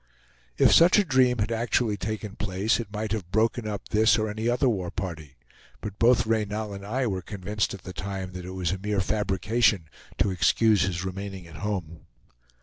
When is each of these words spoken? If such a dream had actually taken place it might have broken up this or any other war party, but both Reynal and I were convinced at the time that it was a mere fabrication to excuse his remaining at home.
If 0.57 0.73
such 0.73 0.97
a 0.97 1.03
dream 1.05 1.37
had 1.37 1.51
actually 1.51 1.95
taken 1.95 2.35
place 2.35 2.79
it 2.79 2.91
might 2.91 3.11
have 3.11 3.29
broken 3.31 3.67
up 3.67 3.89
this 3.89 4.17
or 4.17 4.27
any 4.29 4.49
other 4.49 4.67
war 4.67 4.89
party, 4.89 5.35
but 5.79 5.99
both 5.99 6.25
Reynal 6.25 6.73
and 6.73 6.83
I 6.83 7.05
were 7.05 7.21
convinced 7.21 7.75
at 7.75 7.83
the 7.83 7.93
time 7.93 8.31
that 8.31 8.43
it 8.43 8.49
was 8.57 8.71
a 8.71 8.79
mere 8.79 8.99
fabrication 8.99 9.89
to 10.17 10.31
excuse 10.31 10.81
his 10.81 11.05
remaining 11.05 11.45
at 11.45 11.57
home. 11.57 12.07